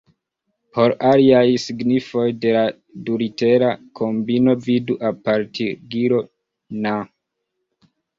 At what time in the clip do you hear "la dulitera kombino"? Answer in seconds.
2.55-4.55